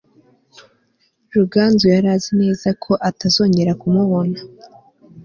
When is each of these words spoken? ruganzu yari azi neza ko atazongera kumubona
ruganzu 1.33 1.85
yari 1.93 2.07
azi 2.15 2.31
neza 2.41 2.67
ko 2.83 2.91
atazongera 3.09 3.71
kumubona 3.81 4.37